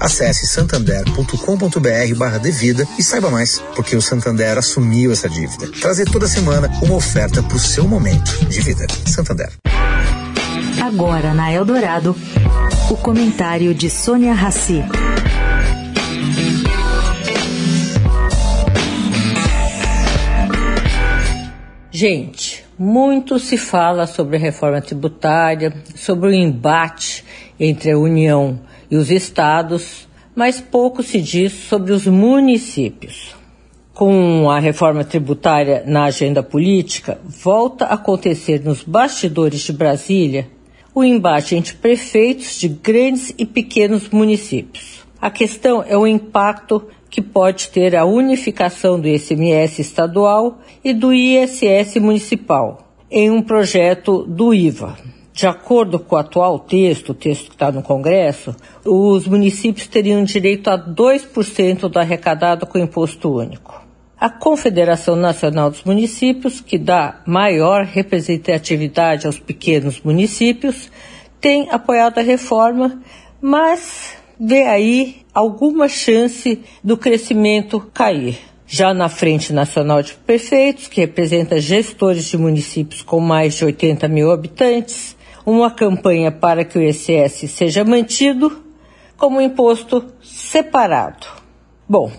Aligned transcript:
Acesse 0.00 0.46
santander.com.br/devida 0.46 2.86
e 2.98 3.02
saiba 3.02 3.30
mais, 3.30 3.58
porque 3.74 3.96
o 3.96 4.02
Santander 4.02 4.28
Santander 4.28 4.58
assumiu 4.58 5.10
essa 5.10 5.28
dívida. 5.28 5.68
Trazer 5.80 6.08
toda 6.10 6.28
semana 6.28 6.70
uma 6.82 6.94
oferta 6.94 7.42
para 7.42 7.56
o 7.56 7.58
seu 7.58 7.88
momento 7.88 8.44
de 8.46 8.60
vida. 8.60 8.86
Santander. 9.06 9.50
Agora 10.80 11.34
na 11.34 11.52
Eldorado, 11.52 12.14
o 12.90 12.96
comentário 12.96 13.74
de 13.74 13.90
Sônia 13.90 14.32
Rassi. 14.32 14.84
Gente, 21.90 22.64
muito 22.78 23.38
se 23.38 23.56
fala 23.56 24.06
sobre 24.06 24.36
a 24.36 24.40
reforma 24.40 24.80
tributária, 24.80 25.72
sobre 25.96 26.28
o 26.28 26.32
embate 26.32 27.24
entre 27.58 27.90
a 27.90 27.98
União 27.98 28.60
e 28.90 28.96
os 28.96 29.10
estados, 29.10 30.08
mas 30.34 30.60
pouco 30.60 31.02
se 31.02 31.20
diz 31.20 31.52
sobre 31.52 31.92
os 31.92 32.06
municípios 32.06 33.38
com 33.98 34.48
a 34.48 34.60
reforma 34.60 35.02
tributária 35.02 35.82
na 35.84 36.04
agenda 36.04 36.40
política, 36.40 37.20
volta 37.24 37.84
a 37.84 37.94
acontecer 37.94 38.64
nos 38.64 38.84
bastidores 38.84 39.62
de 39.62 39.72
Brasília 39.72 40.46
o 40.94 41.02
embate 41.02 41.56
entre 41.56 41.74
prefeitos 41.74 42.60
de 42.60 42.68
grandes 42.68 43.34
e 43.36 43.44
pequenos 43.44 44.08
municípios. 44.08 45.04
A 45.20 45.32
questão 45.32 45.82
é 45.82 45.98
o 45.98 46.06
impacto 46.06 46.86
que 47.10 47.20
pode 47.20 47.70
ter 47.70 47.96
a 47.96 48.04
unificação 48.04 49.00
do 49.00 49.08
ICMS 49.08 49.80
estadual 49.82 50.60
e 50.84 50.94
do 50.94 51.12
ISS 51.12 51.96
municipal 51.96 52.94
em 53.10 53.28
um 53.32 53.42
projeto 53.42 54.24
do 54.28 54.54
IVA. 54.54 54.96
De 55.38 55.46
acordo 55.46 56.00
com 56.00 56.16
o 56.16 56.18
atual 56.18 56.58
texto, 56.58 57.10
o 57.10 57.14
texto 57.14 57.44
que 57.44 57.54
está 57.54 57.70
no 57.70 57.80
Congresso, 57.80 58.56
os 58.84 59.24
municípios 59.28 59.86
teriam 59.86 60.24
direito 60.24 60.68
a 60.68 60.76
2% 60.76 61.88
do 61.88 61.96
arrecadado 61.96 62.66
com 62.66 62.76
imposto 62.76 63.32
único. 63.32 63.80
A 64.18 64.28
Confederação 64.28 65.14
Nacional 65.14 65.70
dos 65.70 65.84
Municípios, 65.84 66.60
que 66.60 66.76
dá 66.76 67.22
maior 67.24 67.84
representatividade 67.84 69.28
aos 69.28 69.38
pequenos 69.38 70.00
municípios, 70.00 70.90
tem 71.40 71.68
apoiado 71.70 72.18
a 72.18 72.22
reforma, 72.22 73.00
mas 73.40 74.14
vê 74.40 74.64
aí 74.64 75.18
alguma 75.32 75.88
chance 75.88 76.60
do 76.82 76.96
crescimento 76.96 77.78
cair. 77.94 78.40
Já 78.66 78.92
na 78.92 79.08
Frente 79.08 79.52
Nacional 79.52 80.02
de 80.02 80.14
Prefeitos, 80.14 80.88
que 80.88 81.00
representa 81.00 81.60
gestores 81.60 82.24
de 82.24 82.36
municípios 82.36 83.02
com 83.02 83.20
mais 83.20 83.54
de 83.54 83.64
80 83.64 84.08
mil 84.08 84.32
habitantes, 84.32 85.16
uma 85.50 85.70
campanha 85.70 86.30
para 86.30 86.64
que 86.64 86.78
o 86.78 86.82
ICS 86.82 87.50
seja 87.50 87.84
mantido 87.84 88.64
como 89.16 89.40
imposto 89.40 90.04
separado. 90.22 91.26
Bom, 91.88 92.10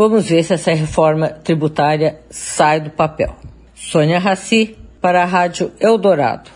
Vamos 0.00 0.30
ver 0.30 0.42
se 0.44 0.54
essa 0.54 0.72
reforma 0.72 1.28
tributária 1.28 2.20
sai 2.30 2.80
do 2.80 2.88
papel. 2.88 3.36
Sônia 3.74 4.18
Raci, 4.18 4.74
para 4.98 5.22
a 5.22 5.26
Rádio 5.26 5.72
Eldorado. 5.78 6.50